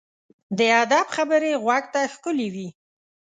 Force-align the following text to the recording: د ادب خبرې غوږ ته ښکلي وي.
د 0.57 0.59
ادب 0.83 1.05
خبرې 1.15 1.51
غوږ 1.63 1.83
ته 1.93 1.99
ښکلي 2.13 2.47
وي. 2.53 2.67